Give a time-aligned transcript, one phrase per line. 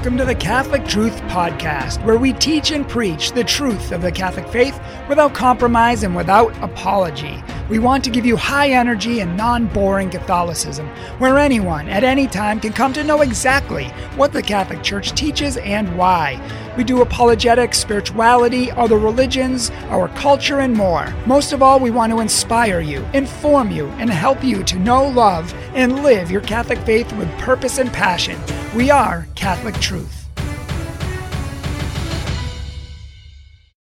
[0.00, 4.10] Welcome to the Catholic Truth Podcast, where we teach and preach the truth of the
[4.10, 4.80] Catholic faith
[5.10, 7.44] without compromise and without apology.
[7.68, 10.88] We want to give you high energy and non boring Catholicism,
[11.18, 15.58] where anyone at any time can come to know exactly what the Catholic Church teaches
[15.58, 16.40] and why.
[16.78, 21.14] We do apologetics, spirituality, other religions, our culture, and more.
[21.26, 25.06] Most of all, we want to inspire you, inform you, and help you to know,
[25.06, 28.40] love, and live your Catholic faith with purpose and passion.
[28.74, 30.28] We are Catholic Truth.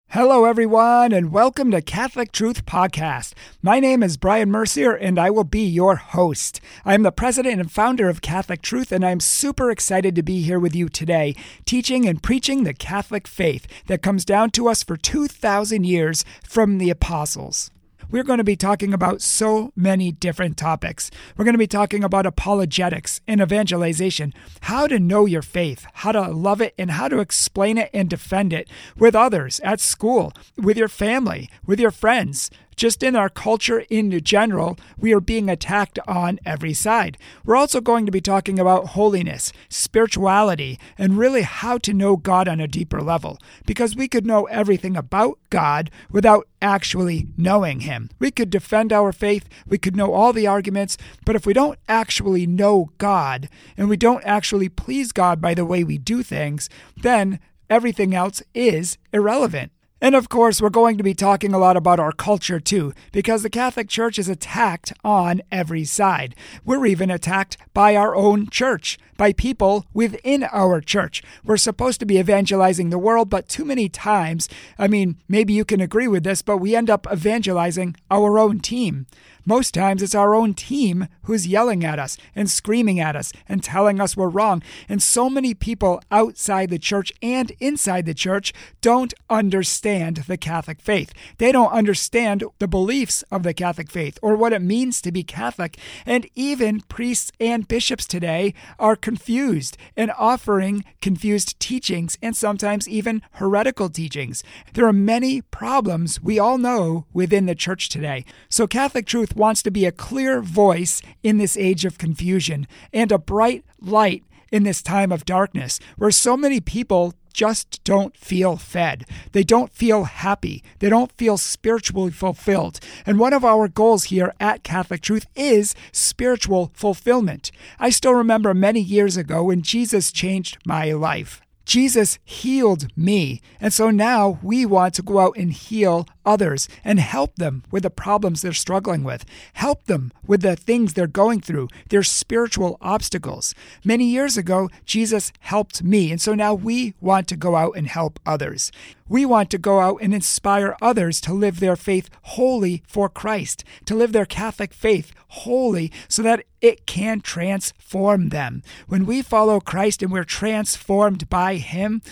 [0.06, 3.34] Hello, everyone, and welcome to Catholic Truth Podcast.
[3.60, 6.62] My name is Brian Mercier, and I will be your host.
[6.86, 10.40] I am the president and founder of Catholic Truth, and I'm super excited to be
[10.40, 14.82] here with you today, teaching and preaching the Catholic faith that comes down to us
[14.82, 17.70] for 2,000 years from the apostles
[18.10, 21.10] we're going to be talking about so many different topics.
[21.36, 24.32] We're going to be talking about apologetics and evangelization,
[24.62, 28.08] how to know your faith, how to love it, and how to explain it and
[28.08, 33.28] defend it with others at school, with your family, with your friends, just in our
[33.28, 37.18] culture in general, we are being attacked on every side.
[37.44, 42.46] We're also going to be talking about holiness, spirituality, and really how to know God
[42.46, 48.10] on a deeper level, because we could know everything about God without actually knowing Him.
[48.20, 51.80] We could defend our faith, we could know all the arguments, but if we don't
[51.88, 56.70] actually know God and we don't actually please God by the way we do things,
[56.96, 59.72] then everything else is irrelevant.
[60.00, 63.42] And of course, we're going to be talking a lot about our culture too, because
[63.42, 66.36] the Catholic Church is attacked on every side.
[66.64, 71.22] We're even attacked by our own church, by people within our church.
[71.44, 75.66] We're supposed to be evangelizing the world, but too many times, I mean, maybe you
[75.66, 79.06] can agree with this, but we end up evangelizing our own team.
[79.48, 83.64] Most times it's our own team who's yelling at us and screaming at us and
[83.64, 84.62] telling us we're wrong.
[84.90, 90.82] And so many people outside the church and inside the church don't understand the Catholic
[90.82, 91.14] faith.
[91.38, 95.22] They don't understand the beliefs of the Catholic faith or what it means to be
[95.22, 95.78] Catholic.
[96.04, 103.22] And even priests and bishops today are confused and offering confused teachings and sometimes even
[103.32, 104.44] heretical teachings.
[104.74, 108.26] There are many problems we all know within the church today.
[108.50, 113.10] So Catholic Truth wants to be a clear voice in this age of confusion and
[113.10, 118.56] a bright light in this time of darkness where so many people just don't feel
[118.56, 119.04] fed.
[119.30, 120.64] They don't feel happy.
[120.80, 122.80] They don't feel spiritually fulfilled.
[123.06, 127.52] And one of our goals here at Catholic Truth is spiritual fulfillment.
[127.78, 131.40] I still remember many years ago when Jesus changed my life.
[131.68, 133.42] Jesus healed me.
[133.60, 137.82] And so now we want to go out and heal others and help them with
[137.82, 142.78] the problems they're struggling with, help them with the things they're going through, their spiritual
[142.80, 143.54] obstacles.
[143.84, 146.10] Many years ago, Jesus helped me.
[146.10, 148.72] And so now we want to go out and help others.
[149.06, 153.62] We want to go out and inspire others to live their faith wholly for Christ,
[153.84, 158.62] to live their Catholic faith wholly so that it can transform them.
[158.86, 162.02] When we follow Christ and we're transformed by Him,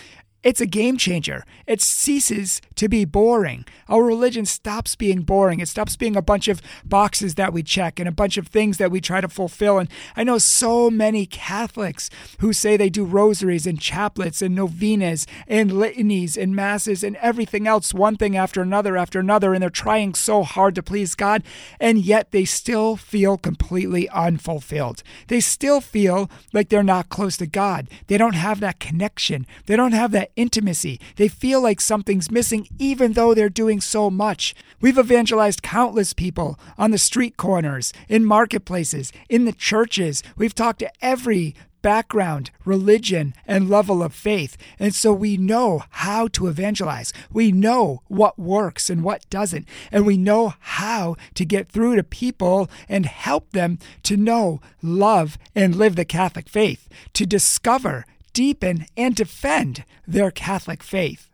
[0.46, 1.44] it's a game changer.
[1.66, 3.64] It ceases to be boring.
[3.88, 5.58] Our religion stops being boring.
[5.58, 8.78] It stops being a bunch of boxes that we check and a bunch of things
[8.78, 9.80] that we try to fulfill.
[9.80, 15.26] And I know so many Catholics who say they do rosaries and chaplets and novenas
[15.48, 19.52] and litanies and masses and everything else, one thing after another after another.
[19.52, 21.42] And they're trying so hard to please God.
[21.80, 25.02] And yet they still feel completely unfulfilled.
[25.26, 27.88] They still feel like they're not close to God.
[28.06, 29.44] They don't have that connection.
[29.66, 31.00] They don't have that intimacy.
[31.16, 34.54] They feel like something's missing even though they're doing so much.
[34.80, 40.22] We've evangelized countless people on the street corners, in marketplaces, in the churches.
[40.36, 41.54] We've talked to every
[41.86, 44.56] background, religion, and level of faith.
[44.76, 47.12] And so we know how to evangelize.
[47.32, 49.68] We know what works and what doesn't.
[49.92, 55.38] And we know how to get through to people and help them to know, love,
[55.54, 58.04] and live the Catholic faith, to discover
[58.36, 61.30] deepen, and defend their Catholic faith.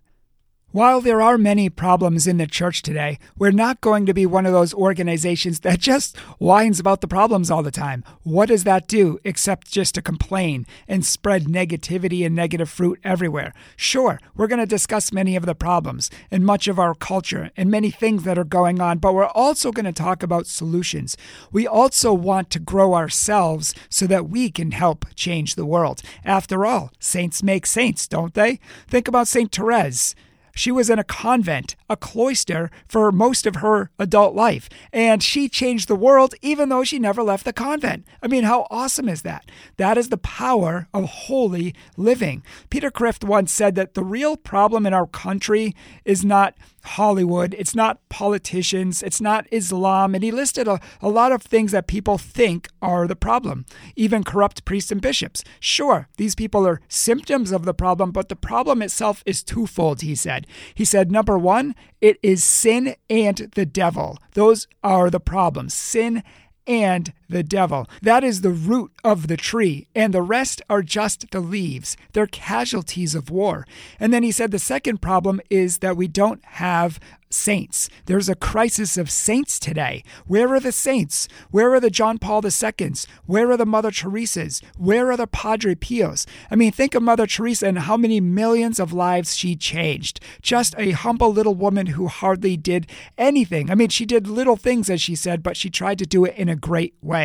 [0.73, 4.47] While there are many problems in the church today, we're not going to be one
[4.47, 8.03] of those organizations that just whines about the problems all the time.
[8.23, 13.53] What does that do except just to complain and spread negativity and negative fruit everywhere?
[13.77, 17.71] Sure, we're going to discuss many of the problems and much of our culture and
[17.71, 21.19] many things that are going on, but we're also going to talk about solutions.
[21.53, 26.01] We also want to grow ourselves so that we can help change the world.
[26.25, 28.59] After all, saints make saints, don't they?
[28.89, 29.53] Think about St.
[29.53, 30.15] Therese.
[30.55, 34.69] She was in a convent, a cloister, for most of her adult life.
[34.93, 38.07] And she changed the world even though she never left the convent.
[38.23, 39.51] I mean, how awesome is that?
[39.77, 42.43] That is the power of holy living.
[42.71, 46.55] Peter Kreeft once said that the real problem in our country is not
[46.85, 50.15] Hollywood, it's not politicians, it's not Islam.
[50.15, 53.65] And he listed a, a lot of things that people think are the problem,
[53.95, 55.45] even corrupt priests and bishops.
[55.61, 60.15] Sure, these people are symptoms of the problem, but the problem itself is twofold, he
[60.15, 60.42] said.
[60.75, 64.19] He said, number one, it is sin and the devil.
[64.33, 66.23] Those are the problems sin
[66.67, 67.89] and the devil.
[68.01, 71.97] That is the root of the tree, and the rest are just the leaves.
[72.13, 73.67] They're casualties of war.
[73.99, 77.01] And then he said the second problem is that we don't have
[77.33, 77.89] saints.
[78.07, 80.05] There's a crisis of saints today.
[80.27, 81.29] Where are the saints?
[81.51, 83.07] Where are the John Paul IIs?
[83.27, 84.61] Where are the Mother Teresa's?
[84.77, 86.27] Where are the Padre Pios?
[86.51, 90.21] I mean, think of Mother Teresa and how many millions of lives she changed.
[90.43, 92.87] Just a humble little woman who hardly did
[93.17, 93.71] anything.
[93.71, 96.37] I mean, she did little things, as she said, but she tried to do it
[96.37, 97.22] in a great way.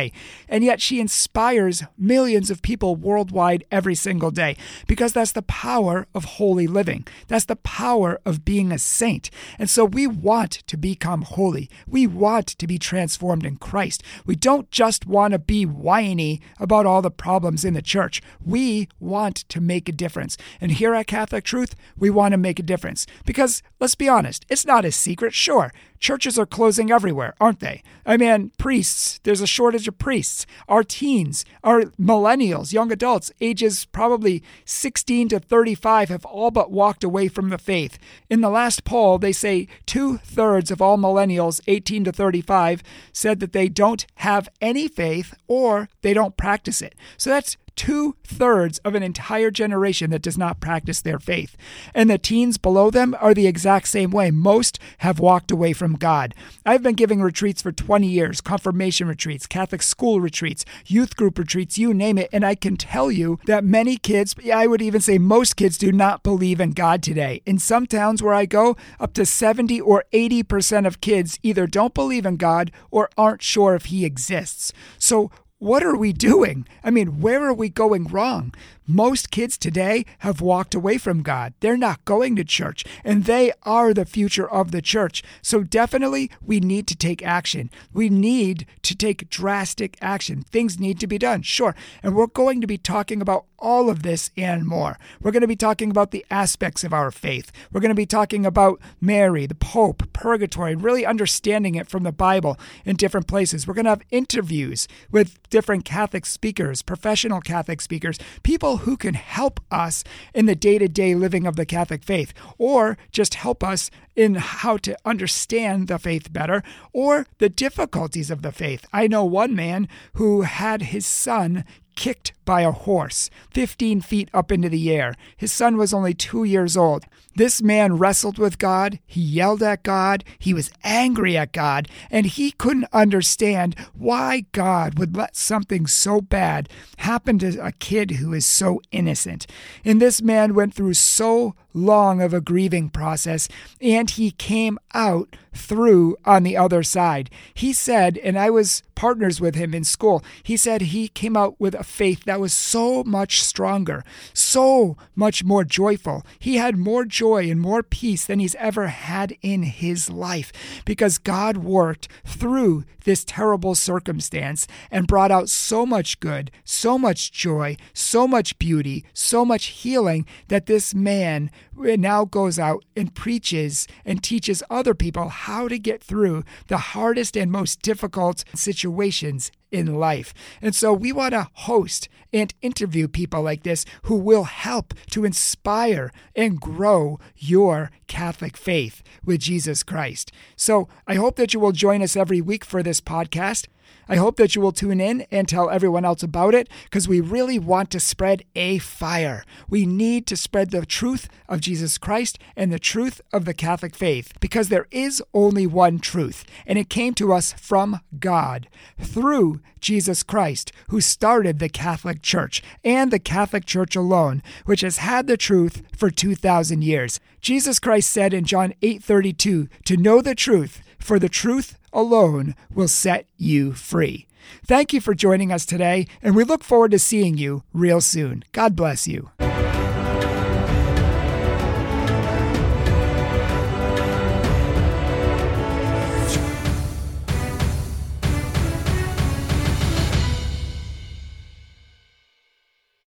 [0.48, 4.56] And yet she inspires millions of people worldwide every single day
[4.86, 7.06] because that's the power of holy living.
[7.26, 9.30] That's the power of being a saint.
[9.58, 11.68] And so we want to become holy.
[11.86, 14.02] We want to be transformed in Christ.
[14.24, 18.22] We don't just want to be whiny about all the problems in the church.
[18.44, 20.36] We want to make a difference.
[20.60, 23.06] And here at Catholic Truth, we want to make a difference.
[23.24, 25.34] Because let's be honest, it's not a secret.
[25.34, 27.82] Sure, Churches are closing everywhere, aren't they?
[28.06, 30.46] I mean, priests, there's a shortage of priests.
[30.68, 37.04] Our teens, our millennials, young adults, ages probably 16 to 35, have all but walked
[37.04, 37.98] away from the faith.
[38.30, 43.40] In the last poll, they say two thirds of all millennials, 18 to 35, said
[43.40, 46.94] that they don't have any faith or they don't practice it.
[47.16, 51.56] So that's two thirds of an entire generation that does not practice their faith.
[51.94, 54.32] And the teens below them are the exact same way.
[54.32, 56.34] Most have walked away from God.
[56.66, 61.78] I've been giving retreats for 20 years confirmation retreats, Catholic school retreats, youth group retreats,
[61.78, 62.28] you name it.
[62.32, 65.92] And I can tell you that many kids, I would even say most kids, do
[65.92, 67.42] not believe in God today.
[67.46, 71.94] In some towns where I go, up to 70 or 80% of kids either don't
[71.94, 74.72] believe in God or aren't sure if He exists.
[74.98, 76.66] So, what are we doing?
[76.84, 78.54] I mean, where are we going wrong?
[78.90, 81.52] Most kids today have walked away from God.
[81.60, 85.22] They're not going to church, and they are the future of the church.
[85.42, 87.68] So, definitely, we need to take action.
[87.92, 90.40] We need to take drastic action.
[90.40, 91.74] Things need to be done, sure.
[92.02, 94.98] And we're going to be talking about all of this and more.
[95.20, 97.50] We're going to be talking about the aspects of our faith.
[97.72, 102.12] We're going to be talking about Mary, the Pope, purgatory, really understanding it from the
[102.12, 103.66] Bible in different places.
[103.66, 109.14] We're going to have interviews with different Catholic speakers, professional Catholic speakers, people who can
[109.14, 110.04] help us
[110.34, 114.34] in the day to day living of the Catholic faith, or just help us in
[114.34, 118.84] how to understand the faith better or the difficulties of the faith.
[118.92, 121.64] I know one man who had his son
[121.98, 125.16] kicked by a horse 15 feet up into the air.
[125.36, 127.04] His son was only two years old.
[127.34, 132.24] This man wrestled with God, he yelled at God, he was angry at God, and
[132.24, 136.68] he couldn't understand why God would let something so bad
[136.98, 139.48] happen to a kid who is so innocent.
[139.84, 143.48] And this man went through so long of a grieving process,
[143.80, 147.30] and he came out through on the other side.
[147.54, 151.54] He said, and I was partners with him in school, he said he came out
[151.60, 154.02] with a faith that was so much stronger,
[154.34, 156.26] so much more joyful.
[156.40, 160.52] He had more joy and more peace than he's ever had in his life
[160.84, 167.30] because God worked through this terrible circumstance and brought out so much good, so much
[167.30, 173.86] joy, so much beauty, so much healing that this man now goes out and preaches
[174.04, 178.44] and teaches other people how to get through the hardest and most difficult
[178.88, 180.32] situations in life.
[180.62, 185.24] And so we want to host and interview people like this who will help to
[185.24, 190.32] inspire and grow your Catholic faith with Jesus Christ.
[190.56, 193.66] So I hope that you will join us every week for this podcast.
[194.10, 197.20] I hope that you will tune in and tell everyone else about it because we
[197.20, 199.44] really want to spread a fire.
[199.68, 203.94] We need to spread the truth of Jesus Christ and the truth of the Catholic
[203.94, 209.57] faith because there is only one truth, and it came to us from God through
[209.80, 215.26] Jesus Christ, who started the Catholic Church and the Catholic Church alone, which has had
[215.26, 217.20] the truth for 2,000 years.
[217.40, 222.88] Jesus Christ said in John 8:32, "To know the truth, for the truth alone will
[222.88, 224.26] set you free.
[224.66, 228.44] Thank you for joining us today, and we look forward to seeing you real soon.
[228.52, 229.30] God bless you.